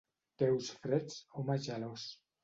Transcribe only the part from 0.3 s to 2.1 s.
Peus freds, home gelós.